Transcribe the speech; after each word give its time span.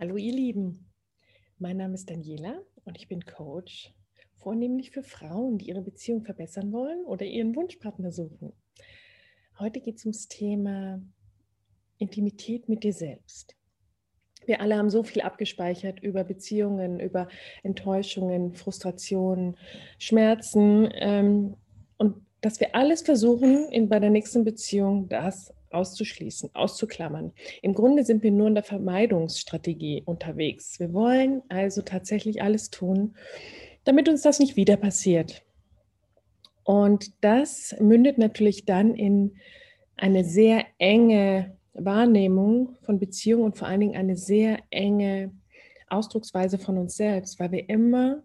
Hallo 0.00 0.16
ihr 0.16 0.32
Lieben, 0.32 0.90
mein 1.58 1.76
Name 1.76 1.92
ist 1.92 2.08
Daniela 2.08 2.62
und 2.84 2.96
ich 2.96 3.06
bin 3.06 3.22
Coach, 3.26 3.92
vornehmlich 4.38 4.92
für 4.92 5.02
Frauen, 5.02 5.58
die 5.58 5.68
ihre 5.68 5.82
Beziehung 5.82 6.22
verbessern 6.22 6.72
wollen 6.72 7.04
oder 7.04 7.26
ihren 7.26 7.54
Wunschpartner 7.54 8.10
suchen. 8.10 8.54
Heute 9.58 9.82
geht 9.82 9.98
es 9.98 10.06
ums 10.06 10.26
Thema 10.26 11.02
Intimität 11.98 12.66
mit 12.66 12.82
dir 12.82 12.94
selbst. 12.94 13.58
Wir 14.46 14.62
alle 14.62 14.78
haben 14.78 14.88
so 14.88 15.02
viel 15.02 15.20
abgespeichert 15.20 16.00
über 16.00 16.24
Beziehungen, 16.24 16.98
über 16.98 17.28
Enttäuschungen, 17.62 18.54
Frustrationen, 18.54 19.58
Schmerzen 19.98 20.88
ähm, 20.94 21.58
und 21.98 22.24
dass 22.40 22.58
wir 22.58 22.74
alles 22.74 23.02
versuchen, 23.02 23.70
in, 23.70 23.90
bei 23.90 24.00
der 24.00 24.08
nächsten 24.08 24.44
Beziehung 24.44 25.10
das 25.10 25.52
auszuschließen, 25.70 26.50
auszuklammern. 26.54 27.32
Im 27.62 27.74
Grunde 27.74 28.04
sind 28.04 28.22
wir 28.22 28.30
nur 28.30 28.48
in 28.48 28.54
der 28.54 28.64
Vermeidungsstrategie 28.64 30.02
unterwegs. 30.04 30.80
Wir 30.80 30.92
wollen 30.92 31.42
also 31.48 31.82
tatsächlich 31.82 32.42
alles 32.42 32.70
tun, 32.70 33.14
damit 33.84 34.08
uns 34.08 34.22
das 34.22 34.38
nicht 34.38 34.56
wieder 34.56 34.76
passiert. 34.76 35.42
Und 36.64 37.12
das 37.24 37.74
mündet 37.80 38.18
natürlich 38.18 38.64
dann 38.64 38.94
in 38.94 39.36
eine 39.96 40.24
sehr 40.24 40.64
enge 40.78 41.56
Wahrnehmung 41.74 42.76
von 42.82 42.98
Beziehung 42.98 43.42
und 43.42 43.56
vor 43.56 43.68
allen 43.68 43.80
Dingen 43.80 43.96
eine 43.96 44.16
sehr 44.16 44.58
enge 44.70 45.32
Ausdrucksweise 45.88 46.58
von 46.58 46.78
uns 46.78 46.96
selbst, 46.96 47.40
weil 47.40 47.52
wir 47.52 47.68
immer 47.68 48.22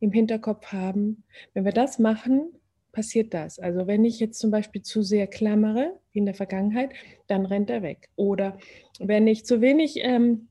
im 0.00 0.12
Hinterkopf 0.12 0.66
haben, 0.66 1.24
wenn 1.54 1.64
wir 1.64 1.72
das 1.72 1.98
machen, 1.98 2.52
passiert 2.98 3.32
das. 3.32 3.60
Also 3.60 3.86
wenn 3.86 4.04
ich 4.04 4.18
jetzt 4.18 4.40
zum 4.40 4.50
Beispiel 4.50 4.82
zu 4.82 5.02
sehr 5.02 5.28
klammere, 5.28 6.00
wie 6.10 6.18
in 6.18 6.26
der 6.26 6.34
Vergangenheit, 6.34 6.90
dann 7.28 7.46
rennt 7.46 7.70
er 7.70 7.82
weg. 7.82 8.08
Oder 8.16 8.58
wenn 8.98 9.28
ich 9.28 9.46
zu 9.46 9.60
wenig 9.60 10.00
ähm, 10.02 10.48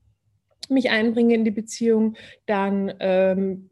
mich 0.70 0.88
einbringe 0.88 1.34
in 1.34 1.44
die 1.44 1.50
Beziehung, 1.50 2.16
dann 2.46 2.94
ähm, 3.00 3.68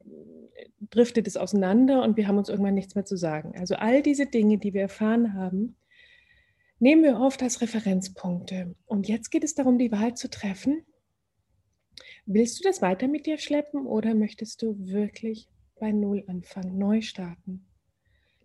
driftet 0.90 1.26
es 1.26 1.38
auseinander 1.38 2.02
und 2.02 2.18
wir 2.18 2.28
haben 2.28 2.36
uns 2.36 2.50
irgendwann 2.50 2.74
nichts 2.74 2.94
mehr 2.94 3.06
zu 3.06 3.16
sagen. 3.16 3.54
Also 3.58 3.76
all 3.76 4.02
diese 4.02 4.26
Dinge, 4.26 4.58
die 4.58 4.74
wir 4.74 4.82
erfahren 4.82 5.32
haben, 5.32 5.76
nehmen 6.78 7.02
wir 7.02 7.18
oft 7.18 7.42
als 7.42 7.62
Referenzpunkte. 7.62 8.74
Und 8.84 9.08
jetzt 9.08 9.30
geht 9.30 9.42
es 9.42 9.54
darum, 9.54 9.78
die 9.78 9.90
Wahl 9.90 10.12
zu 10.12 10.28
treffen. 10.28 10.82
Willst 12.26 12.58
du 12.58 12.62
das 12.62 12.82
weiter 12.82 13.08
mit 13.08 13.24
dir 13.24 13.38
schleppen 13.38 13.86
oder 13.86 14.14
möchtest 14.14 14.60
du 14.60 14.76
wirklich 14.78 15.48
bei 15.80 15.92
Null 15.92 16.24
anfangen, 16.26 16.76
neu 16.76 17.00
starten? 17.00 17.65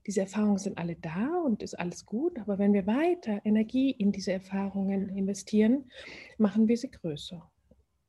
Diese 0.07 0.21
Erfahrungen 0.21 0.57
sind 0.57 0.77
alle 0.77 0.95
da 0.95 1.41
und 1.45 1.61
ist 1.61 1.77
alles 1.77 2.05
gut, 2.05 2.39
aber 2.39 2.57
wenn 2.57 2.73
wir 2.73 2.87
weiter 2.87 3.41
Energie 3.45 3.91
in 3.91 4.11
diese 4.11 4.33
Erfahrungen 4.33 5.09
investieren, 5.15 5.91
machen 6.37 6.67
wir 6.67 6.77
sie 6.77 6.89
größer. 6.89 7.49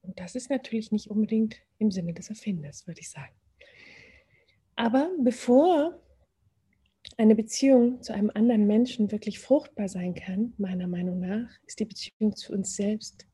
Und 0.02 0.18
das 0.18 0.34
ist 0.34 0.50
natürlich 0.50 0.90
nicht 0.90 1.10
unbedingt 1.10 1.56
im 1.78 1.90
Sinne 1.90 2.14
des 2.14 2.28
Erfinders, 2.28 2.86
würde 2.86 3.00
ich 3.00 3.10
sagen. 3.10 3.34
Aber 4.74 5.10
bevor 5.20 6.00
eine 7.18 7.34
Beziehung 7.34 8.02
zu 8.02 8.12
einem 8.12 8.30
anderen 8.34 8.66
Menschen 8.66 9.12
wirklich 9.12 9.38
fruchtbar 9.38 9.88
sein 9.88 10.14
kann, 10.14 10.54
meiner 10.56 10.88
Meinung 10.88 11.20
nach, 11.20 11.50
ist 11.66 11.78
die 11.78 11.84
Beziehung 11.84 12.34
zu 12.34 12.52
uns 12.52 12.74
selbst 12.74 13.26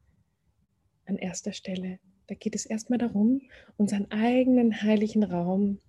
an 1.07 1.17
erster 1.17 1.53
Stelle. 1.53 2.01
Da 2.27 2.35
geht 2.35 2.55
es 2.55 2.67
erstmal 2.67 2.99
darum, 2.99 3.41
unseren 3.77 4.11
eigenen 4.11 4.83
heiligen 4.83 5.25
Raum 5.25 5.81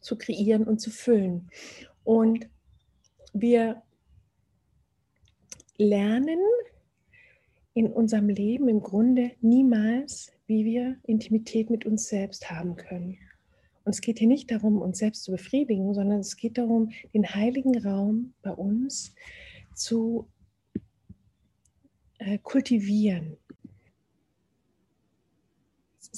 zu 0.00 0.16
kreieren 0.16 0.64
und 0.64 0.80
zu 0.80 0.90
füllen. 0.90 1.50
Und 2.04 2.48
wir 3.32 3.82
lernen 5.78 6.38
in 7.74 7.92
unserem 7.92 8.28
Leben 8.28 8.68
im 8.68 8.80
Grunde 8.80 9.32
niemals, 9.40 10.32
wie 10.46 10.64
wir 10.64 10.96
Intimität 11.02 11.68
mit 11.68 11.84
uns 11.84 12.08
selbst 12.08 12.50
haben 12.50 12.76
können. 12.76 13.18
Und 13.84 13.94
es 13.94 14.00
geht 14.00 14.18
hier 14.18 14.28
nicht 14.28 14.50
darum, 14.50 14.80
uns 14.80 14.98
selbst 14.98 15.24
zu 15.24 15.32
befriedigen, 15.32 15.94
sondern 15.94 16.20
es 16.20 16.36
geht 16.36 16.58
darum, 16.58 16.90
den 17.14 17.34
heiligen 17.34 17.78
Raum 17.78 18.32
bei 18.42 18.50
uns 18.50 19.14
zu 19.74 20.28
äh, 22.18 22.38
kultivieren. 22.38 23.36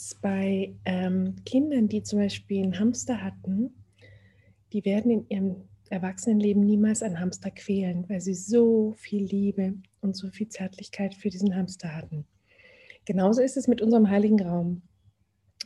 Es 0.00 0.14
bei 0.14 0.76
ähm, 0.84 1.34
Kindern, 1.44 1.88
die 1.88 2.04
zum 2.04 2.20
Beispiel 2.20 2.62
einen 2.62 2.78
Hamster 2.78 3.20
hatten, 3.20 3.74
die 4.72 4.84
werden 4.84 5.10
in 5.10 5.28
ihrem 5.28 5.56
Erwachsenenleben 5.90 6.64
niemals 6.64 7.02
einen 7.02 7.18
Hamster 7.18 7.50
quälen, 7.50 8.08
weil 8.08 8.20
sie 8.20 8.34
so 8.34 8.94
viel 8.96 9.24
Liebe 9.24 9.74
und 10.00 10.16
so 10.16 10.28
viel 10.28 10.48
Zärtlichkeit 10.48 11.14
für 11.14 11.30
diesen 11.30 11.56
Hamster 11.56 11.96
hatten. 11.96 12.26
Genauso 13.06 13.42
ist 13.42 13.56
es 13.56 13.66
mit 13.66 13.82
unserem 13.82 14.08
heiligen 14.08 14.40
Raum. 14.40 14.82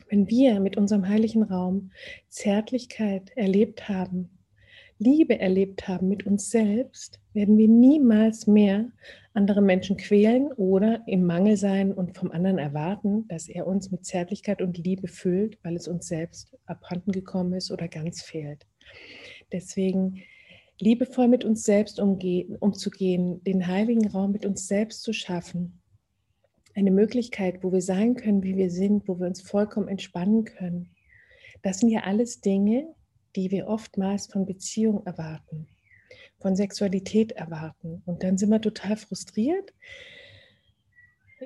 Wenn 0.09 0.31
wir 0.31 0.61
mit 0.61 0.79
unserem 0.79 1.07
heiligen 1.07 1.43
Raum 1.43 1.91
Zärtlichkeit 2.31 3.37
erlebt 3.37 3.91
haben, 3.91 4.31
Liebe 5.03 5.41
erlebt 5.41 5.89
haben 5.89 6.07
mit 6.09 6.27
uns 6.27 6.51
selbst, 6.51 7.21
werden 7.33 7.59
wir 7.59 7.69
niemals 7.69 8.47
mehr 8.47 8.91
andere 9.35 9.61
Menschen 9.61 9.97
quälen 9.97 10.53
oder 10.53 11.03
im 11.07 11.25
Mangel 11.25 11.57
sein 11.57 11.93
und 11.93 12.17
vom 12.17 12.31
anderen 12.31 12.59
erwarten, 12.59 13.27
dass 13.29 13.49
er 13.49 13.67
uns 13.67 13.91
mit 13.91 14.05
Zärtlichkeit 14.05 14.63
und 14.63 14.79
Liebe 14.79 15.09
füllt, 15.09 15.59
weil 15.65 15.75
es 15.75 15.89
uns 15.89 16.07
selbst 16.07 16.57
abhanden 16.67 17.11
gekommen 17.11 17.55
ist 17.55 17.71
oder 17.73 17.89
ganz 17.89 18.23
fehlt. 18.23 18.67
Deswegen 19.51 20.23
liebevoll 20.79 21.29
mit 21.29 21.45
uns 21.45 21.65
selbst 21.65 21.99
umzugehen, 21.99 23.43
den 23.45 23.67
heiligen 23.67 24.07
Raum 24.09 24.33
mit 24.33 24.47
uns 24.47 24.69
selbst 24.69 25.03
zu 25.03 25.13
schaffen. 25.13 25.81
Eine 26.75 26.91
Möglichkeit, 26.91 27.65
wo 27.65 27.73
wir 27.73 27.83
sein 27.83 28.15
können, 28.15 28.43
wie 28.43 28.57
wir 28.57 28.71
sind, 28.71 29.09
wo 29.09 29.19
wir 29.19 29.27
uns 29.27 29.41
vollkommen 29.43 29.89
entspannen 29.89 30.45
können. 30.45 30.91
Das 31.63 31.81
sind 31.81 31.91
ja 31.91 32.01
alles 32.05 32.41
Dinge, 32.41 32.95
die 33.37 33.51
wir 33.51 33.69
oftmals 33.69 34.27
von 34.27 34.47
Beziehung 34.47 35.05
erwarten, 35.07 35.67
von 36.41 36.57
Sexualität 36.57 37.33
erwarten. 37.33 38.03
Und 38.07 38.23
dann 38.23 38.39
sind 38.39 38.51
wir 38.51 38.61
total 38.61 38.97
frustriert 38.97 39.73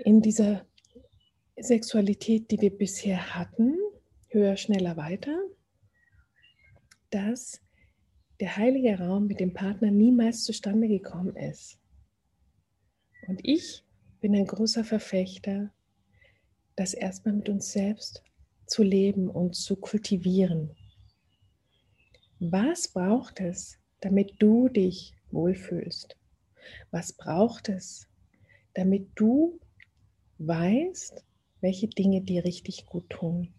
in 0.04 0.20
dieser 0.20 0.66
Sexualität, 1.56 2.50
die 2.50 2.60
wir 2.60 2.76
bisher 2.76 3.34
hatten, 3.34 3.76
höher, 4.28 4.56
schneller, 4.56 4.97
weiter, 4.97 5.38
dass 7.10 7.62
der 8.41 8.56
heilige 8.56 8.98
Raum 8.98 9.26
mit 9.26 9.41
dem 9.41 9.54
Partner 9.54 9.91
niemals 9.91 10.44
zustande 10.44 10.88
gekommen 10.88 11.36
ist. 11.36 11.78
Und 13.26 13.41
ich 13.42 13.84
bin 14.20 14.34
ein 14.34 14.47
großer 14.47 14.84
Verfechter, 14.84 15.72
das 16.76 16.92
erstmal 16.92 17.34
mit 17.34 17.48
uns 17.48 17.72
selbst 17.72 18.22
zu 18.66 18.82
leben 18.82 19.30
und 19.30 19.54
zu 19.54 19.76
kultivieren. 19.76 20.76
Was 22.38 22.88
braucht 22.88 23.41
es, 23.41 23.78
damit 24.00 24.34
du 24.38 24.69
dich 24.69 25.14
wohlfühlst? 25.30 26.16
Was 26.91 27.12
braucht 27.12 27.69
es, 27.69 28.08
damit 28.74 29.08
du 29.14 29.58
weißt, 30.38 31.24
welche 31.60 31.88
Dinge 31.88 32.20
dir 32.20 32.44
richtig 32.44 32.86
gut 32.86 33.08
tun? 33.08 33.54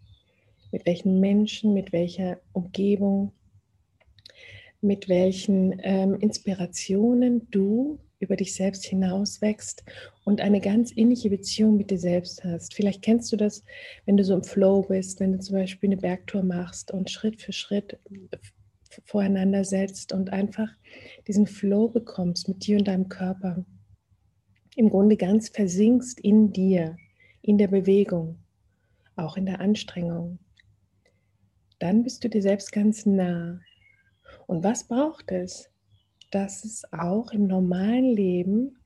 Mit 0.70 0.86
welchen 0.86 1.18
Menschen, 1.18 1.74
mit 1.74 1.92
welcher 1.92 2.40
Umgebung 2.52 3.32
mit 4.80 5.08
welchen 5.08 5.80
ähm, 5.82 6.14
Inspirationen 6.20 7.48
du 7.50 7.98
über 8.20 8.36
dich 8.36 8.54
selbst 8.54 8.84
hinaus 8.84 9.40
wächst 9.40 9.84
und 10.24 10.40
eine 10.40 10.60
ganz 10.60 10.92
ähnliche 10.96 11.30
Beziehung 11.30 11.76
mit 11.76 11.90
dir 11.90 11.98
selbst 11.98 12.42
hast. 12.44 12.74
Vielleicht 12.74 13.02
kennst 13.02 13.32
du 13.32 13.36
das, 13.36 13.64
wenn 14.06 14.16
du 14.16 14.24
so 14.24 14.34
im 14.34 14.42
Flow 14.42 14.82
bist, 14.82 15.20
wenn 15.20 15.32
du 15.32 15.38
zum 15.38 15.56
Beispiel 15.56 15.88
eine 15.88 15.96
Bergtour 15.96 16.42
machst 16.42 16.90
und 16.90 17.10
Schritt 17.10 17.40
für 17.40 17.52
Schritt 17.52 17.98
voreinander 19.04 19.64
setzt 19.64 20.12
und 20.12 20.32
einfach 20.32 20.68
diesen 21.26 21.46
Flow 21.46 21.88
bekommst 21.88 22.48
mit 22.48 22.66
dir 22.66 22.78
und 22.78 22.88
deinem 22.88 23.08
Körper. 23.08 23.64
Im 24.76 24.90
Grunde 24.90 25.16
ganz 25.16 25.48
versinkst 25.48 26.20
in 26.20 26.52
dir, 26.52 26.96
in 27.42 27.58
der 27.58 27.68
Bewegung, 27.68 28.38
auch 29.16 29.36
in 29.36 29.46
der 29.46 29.60
Anstrengung. 29.60 30.38
Dann 31.78 32.02
bist 32.02 32.24
du 32.24 32.28
dir 32.28 32.42
selbst 32.42 32.72
ganz 32.72 33.06
nah 33.06 33.60
und 34.46 34.64
was 34.64 34.88
braucht 34.88 35.30
es, 35.30 35.70
dass 36.30 36.64
es 36.64 36.90
auch 36.92 37.32
im 37.32 37.46
normalen 37.46 38.14
Leben 38.14 38.78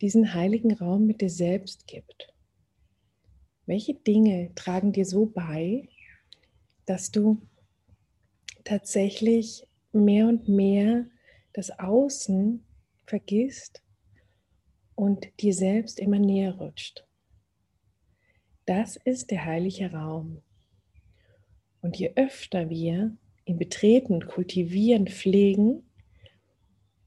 diesen 0.00 0.34
heiligen 0.34 0.72
Raum 0.74 1.06
mit 1.06 1.20
dir 1.20 1.30
selbst 1.30 1.86
gibt? 1.86 2.32
Welche 3.66 3.94
Dinge 3.94 4.50
tragen 4.54 4.92
dir 4.92 5.04
so 5.04 5.26
bei, 5.26 5.88
dass 6.86 7.10
du 7.10 7.40
tatsächlich 8.68 9.66
mehr 9.92 10.28
und 10.28 10.46
mehr 10.46 11.06
das 11.54 11.70
Außen 11.78 12.64
vergisst 13.06 13.82
und 14.94 15.26
dir 15.40 15.54
selbst 15.54 15.98
immer 15.98 16.18
näher 16.18 16.54
rutscht? 16.56 17.06
Das 18.66 18.96
ist 18.96 19.30
der 19.30 19.46
heilige 19.46 19.92
Raum. 19.92 20.42
Und 21.80 21.96
je 21.96 22.12
öfter 22.16 22.68
wir 22.68 23.16
ihn 23.46 23.56
betreten, 23.56 24.26
kultivieren, 24.26 25.06
pflegen, 25.06 25.88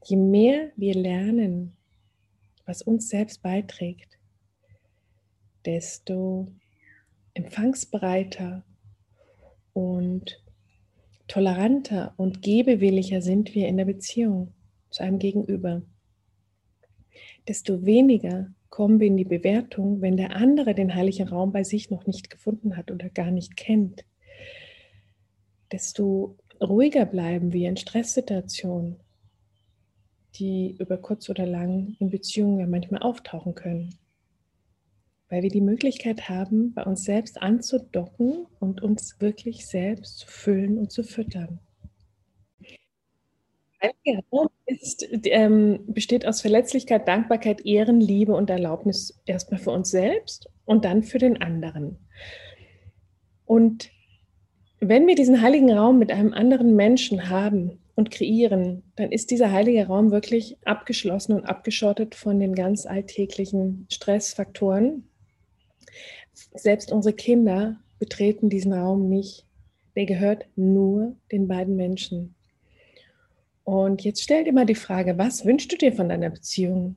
je 0.04 0.16
mehr 0.16 0.72
wir 0.74 0.94
lernen, 0.94 1.76
was 2.66 2.82
uns 2.82 3.08
selbst 3.08 3.40
beiträgt, 3.42 4.18
desto 5.64 6.48
empfangsbereiter 7.34 8.64
und 9.72 10.42
toleranter 11.32 12.12
und 12.18 12.42
gebewilliger 12.42 13.22
sind 13.22 13.54
wir 13.54 13.66
in 13.66 13.78
der 13.78 13.86
Beziehung 13.86 14.52
zu 14.90 15.02
einem 15.02 15.18
Gegenüber. 15.18 15.80
Desto 17.48 17.86
weniger 17.86 18.52
kommen 18.68 19.00
wir 19.00 19.06
in 19.06 19.16
die 19.16 19.24
Bewertung, 19.24 20.02
wenn 20.02 20.18
der 20.18 20.36
andere 20.36 20.74
den 20.74 20.94
heiligen 20.94 21.28
Raum 21.28 21.50
bei 21.50 21.64
sich 21.64 21.88
noch 21.88 22.06
nicht 22.06 22.28
gefunden 22.28 22.76
hat 22.76 22.90
oder 22.90 23.08
gar 23.08 23.30
nicht 23.30 23.56
kennt. 23.56 24.04
Desto 25.72 26.36
ruhiger 26.60 27.06
bleiben 27.06 27.54
wir 27.54 27.70
in 27.70 27.78
Stresssituationen, 27.78 29.00
die 30.34 30.76
über 30.78 30.98
kurz 30.98 31.30
oder 31.30 31.46
lang 31.46 31.96
in 31.98 32.10
Beziehungen 32.10 32.60
ja 32.60 32.66
manchmal 32.66 33.00
auftauchen 33.00 33.54
können. 33.54 33.94
Weil 35.32 35.44
wir 35.44 35.48
die 35.48 35.62
Möglichkeit 35.62 36.28
haben, 36.28 36.74
bei 36.74 36.82
uns 36.82 37.04
selbst 37.04 37.40
anzudocken 37.40 38.44
und 38.60 38.82
uns 38.82 39.18
wirklich 39.18 39.66
selbst 39.66 40.18
zu 40.18 40.26
füllen 40.26 40.76
und 40.76 40.92
zu 40.92 41.02
füttern. 41.02 41.58
Heiliger 43.80 44.22
Raum 44.30 44.50
ist, 44.66 45.08
ähm, 45.24 45.84
besteht 45.86 46.26
aus 46.26 46.42
Verletzlichkeit, 46.42 47.08
Dankbarkeit, 47.08 47.64
Ehren, 47.64 47.98
Liebe 47.98 48.34
und 48.34 48.50
Erlaubnis 48.50 49.22
erstmal 49.24 49.58
für 49.58 49.70
uns 49.70 49.90
selbst 49.90 50.50
und 50.66 50.84
dann 50.84 51.02
für 51.02 51.18
den 51.18 51.40
anderen. 51.40 51.96
Und 53.46 53.90
wenn 54.80 55.06
wir 55.06 55.14
diesen 55.14 55.40
heiligen 55.40 55.72
Raum 55.72 55.98
mit 55.98 56.12
einem 56.12 56.34
anderen 56.34 56.76
Menschen 56.76 57.30
haben 57.30 57.78
und 57.94 58.10
kreieren, 58.10 58.82
dann 58.96 59.10
ist 59.10 59.30
dieser 59.30 59.50
heilige 59.50 59.86
Raum 59.86 60.10
wirklich 60.10 60.58
abgeschlossen 60.66 61.32
und 61.32 61.46
abgeschottet 61.46 62.14
von 62.14 62.38
den 62.38 62.54
ganz 62.54 62.84
alltäglichen 62.84 63.86
Stressfaktoren. 63.90 65.08
Selbst 66.32 66.92
unsere 66.92 67.14
Kinder 67.14 67.80
betreten 67.98 68.48
diesen 68.48 68.72
Raum 68.72 69.08
nicht. 69.08 69.46
Der 69.94 70.06
gehört 70.06 70.46
nur 70.56 71.16
den 71.30 71.48
beiden 71.48 71.76
Menschen. 71.76 72.34
Und 73.64 74.02
jetzt 74.02 74.22
stell 74.22 74.44
dir 74.44 74.52
mal 74.52 74.66
die 74.66 74.74
Frage, 74.74 75.18
was 75.18 75.44
wünschst 75.44 75.72
du 75.72 75.76
dir 75.76 75.92
von 75.92 76.08
deiner 76.08 76.30
Beziehung? 76.30 76.96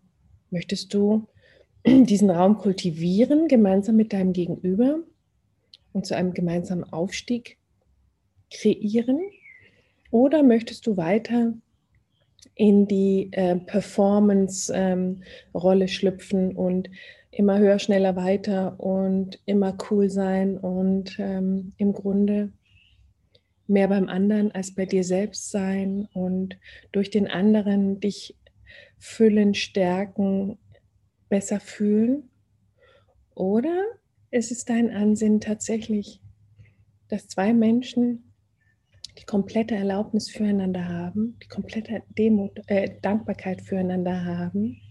Möchtest 0.50 0.94
du 0.94 1.28
diesen 1.86 2.30
Raum 2.30 2.58
kultivieren, 2.58 3.48
gemeinsam 3.48 3.98
mit 3.98 4.14
deinem 4.14 4.34
Gegenüber 4.34 5.00
und 5.94 6.06
zu 6.06 6.16
einem 6.16 6.34
gemeinsamen 6.34 6.84
Aufstieg 6.86 7.58
kreieren? 8.52 9.20
Oder 10.12 10.44
möchtest 10.44 10.88
du 10.88 10.98
weiter 10.98 11.54
in 12.56 12.88
die 12.88 13.30
äh, 13.34 13.58
Performance-Rolle 13.58 15.84
ähm, 15.84 15.88
schlüpfen 15.88 16.56
und 16.56 16.90
immer 17.36 17.60
höher, 17.60 17.80
schneller, 17.80 18.16
weiter 18.16 18.80
und 18.80 19.40
immer 19.46 19.78
cool 19.90 20.10
sein 20.10 20.58
und 20.58 21.18
ähm, 21.20 21.74
im 21.78 21.92
Grunde 21.92 22.54
mehr 23.68 23.88
beim 23.90 24.08
anderen 24.08 24.52
als 24.52 24.74
bei 24.74 24.86
dir 24.86 25.04
selbst 25.04 25.52
sein 25.52 26.08
und 26.14 26.58
durch 26.92 27.10
den 27.10 27.28
anderen 27.28 28.00
dich 28.00 28.38
füllen, 28.98 29.54
stärken, 29.54 30.58
besser 31.28 31.60
fühlen? 31.60 32.30
Oder 33.34 33.84
ist 34.32 34.52
es 34.52 34.64
dein 34.64 34.92
Ansinnen 34.92 35.42
tatsächlich, 35.42 36.22
dass 37.10 37.28
zwei 37.28 37.54
Menschen 37.54 38.32
die 39.18 39.26
komplette 39.26 39.76
Erlaubnis 39.76 40.30
füreinander 40.30 40.88
haben, 40.88 41.38
die 41.44 41.48
komplette 41.48 42.04
Demut, 42.18 42.62
äh, 42.68 43.00
Dankbarkeit 43.02 43.62
füreinander 43.62 44.26
haben 44.26 44.82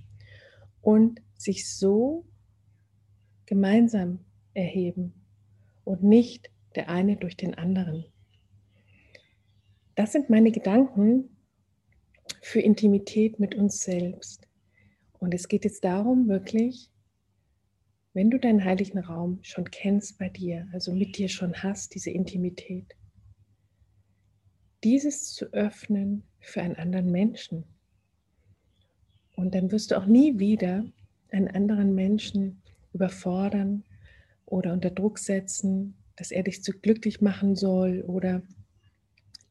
und 0.81 1.21
sich 1.37 1.71
so 1.71 2.25
gemeinsam 3.55 4.19
erheben 4.55 5.15
und 5.85 6.03
nicht 6.03 6.51
der 6.75 6.89
eine 6.89 7.17
durch 7.17 7.37
den 7.37 7.55
anderen. 7.55 8.05
Das 9.95 10.11
sind 10.11 10.29
meine 10.29 10.51
Gedanken 10.51 11.37
für 12.43 12.61
Intimität 12.61 13.39
mit 13.39 13.55
uns 13.55 13.85
selbst. 13.85 14.49
Und 15.21 15.35
es 15.35 15.47
geht 15.47 15.65
jetzt 15.65 15.85
darum, 15.85 16.27
wirklich, 16.27 16.91
wenn 18.13 18.29
du 18.29 18.41
deinen 18.41 18.65
heiligen 18.65 18.99
Raum 18.99 19.39
schon 19.43 19.71
kennst 19.71 20.19
bei 20.19 20.29
dir, 20.29 20.67
also 20.73 20.93
mit 20.93 21.17
dir 21.17 21.29
schon 21.29 21.55
hast, 21.55 21.95
diese 21.95 22.11
Intimität, 22.11 22.97
dieses 24.83 25.33
zu 25.33 25.45
öffnen 25.53 26.25
für 26.41 26.61
einen 26.61 26.75
anderen 26.75 27.13
Menschen. 27.13 27.65
Und 29.37 29.55
dann 29.55 29.71
wirst 29.71 29.93
du 29.93 29.97
auch 29.97 30.07
nie 30.07 30.41
wieder 30.41 30.85
einen 31.31 31.47
anderen 31.47 31.95
Menschen 31.95 32.64
überfordern 32.95 33.85
oder 34.47 34.73
unter 34.73 34.91
Druck 34.91 35.19
setzen, 35.19 35.97
dass 36.17 36.31
er 36.31 36.43
dich 36.45 36.63
zu 36.63 36.73
glücklich 36.73 37.21
machen 37.21 37.57
soll 37.57 38.03
oder 38.03 38.43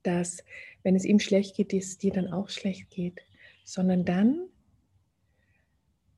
dass, 0.02 0.44
wenn 0.84 0.96
es 0.96 1.06
ihm 1.06 1.20
schlecht 1.20 1.56
geht, 1.56 1.74
es 1.74 1.98
dir 1.98 2.12
dann 2.12 2.32
auch 2.32 2.50
schlecht 2.50 2.90
geht, 2.90 3.22
sondern 3.64 4.06
dann 4.06 4.48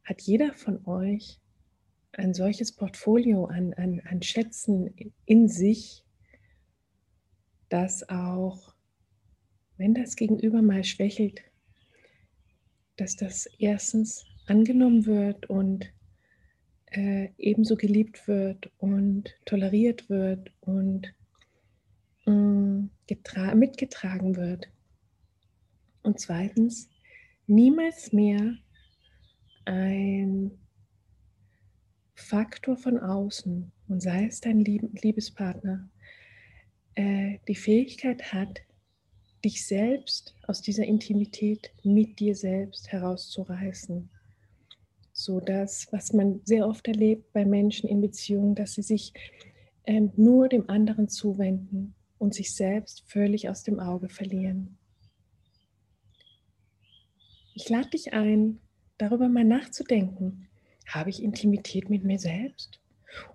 hat 0.04 0.22
jeder 0.22 0.54
von 0.54 0.86
euch 0.86 1.40
ein 2.12 2.34
solches 2.34 2.72
Portfolio 2.72 3.46
an, 3.46 3.74
an, 3.74 4.02
an 4.06 4.22
Schätzen 4.22 4.94
in 5.26 5.50
sich, 5.50 6.04
dass 7.70 8.08
auch, 8.08 8.74
wenn 9.78 9.94
das 9.94 10.16
Gegenüber 10.16 10.62
mal 10.62 10.84
schwächelt, 10.84 11.42
dass 12.98 13.16
das 13.16 13.48
erstens 13.58 14.26
angenommen 14.46 15.06
wird 15.06 15.50
und 15.50 15.92
äh, 16.96 17.30
ebenso 17.38 17.76
geliebt 17.76 18.28
wird 18.28 18.72
und 18.78 19.36
toleriert 19.46 20.10
wird 20.10 20.52
und 20.62 21.14
Mm, 22.26 22.90
mitgetragen 23.56 24.36
wird. 24.36 24.68
Und 26.02 26.20
zweitens, 26.20 26.90
niemals 27.48 28.12
mehr 28.12 28.58
ein 29.66 30.52
Faktor 32.16 32.78
von 32.78 33.00
außen, 33.00 33.72
und 33.88 34.02
sei 34.02 34.26
es 34.26 34.42
dein 34.42 34.60
Liebespartner, 34.62 35.88
äh, 36.96 37.38
die 37.48 37.56
Fähigkeit 37.56 38.34
hat, 38.34 38.62
dich 39.44 39.66
selbst 39.66 40.36
aus 40.48 40.62
dieser 40.62 40.86
Intimität 40.86 41.72
mit 41.84 42.20
dir 42.20 42.36
selbst 42.36 42.92
herauszureißen. 42.92 44.10
So 45.18 45.40
dass, 45.40 45.88
was 45.94 46.12
man 46.12 46.42
sehr 46.44 46.68
oft 46.68 46.86
erlebt 46.90 47.32
bei 47.32 47.46
Menschen 47.46 47.88
in 47.88 48.02
Beziehungen, 48.02 48.54
dass 48.54 48.74
sie 48.74 48.82
sich 48.82 49.14
ähm, 49.86 50.12
nur 50.18 50.50
dem 50.50 50.70
anderen 50.70 51.08
zuwenden 51.08 51.96
und 52.18 52.34
sich 52.34 52.54
selbst 52.54 53.06
völlig 53.08 53.48
aus 53.48 53.64
dem 53.64 53.80
Auge 53.80 54.10
verlieren. 54.10 54.78
Ich 57.54 57.70
lade 57.70 57.92
dich 57.92 58.12
ein, 58.12 58.60
darüber 58.98 59.30
mal 59.30 59.46
nachzudenken. 59.46 60.50
Habe 60.86 61.12
ich 61.12 61.24
Intimität 61.24 61.90
mit 61.90 62.04
mir 62.04 62.20
selbst? 62.20 62.82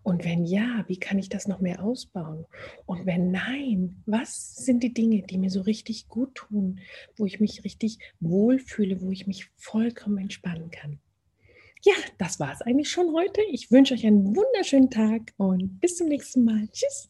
Und 0.02 0.26
wenn 0.26 0.44
ja, 0.44 0.84
wie 0.86 0.98
kann 0.98 1.18
ich 1.18 1.30
das 1.30 1.48
noch 1.48 1.60
mehr 1.60 1.82
ausbauen? 1.82 2.44
Und 2.84 3.06
wenn 3.06 3.30
nein, 3.30 4.02
was 4.04 4.54
sind 4.54 4.82
die 4.82 4.92
Dinge, 4.92 5.22
die 5.22 5.38
mir 5.38 5.48
so 5.48 5.62
richtig 5.62 6.08
gut 6.08 6.34
tun, 6.34 6.80
wo 7.16 7.24
ich 7.24 7.40
mich 7.40 7.64
richtig 7.64 8.00
wohlfühle, 8.20 9.00
wo 9.00 9.10
ich 9.10 9.26
mich 9.26 9.48
vollkommen 9.56 10.18
entspannen 10.18 10.70
kann? 10.70 11.00
Ja, 11.82 11.94
das 12.18 12.38
war 12.38 12.52
es 12.52 12.60
eigentlich 12.60 12.90
schon 12.90 13.14
heute. 13.14 13.40
Ich 13.50 13.70
wünsche 13.70 13.94
euch 13.94 14.06
einen 14.06 14.36
wunderschönen 14.36 14.90
Tag 14.90 15.32
und 15.38 15.80
bis 15.80 15.96
zum 15.96 16.08
nächsten 16.08 16.44
Mal. 16.44 16.68
Tschüss. 16.72 17.08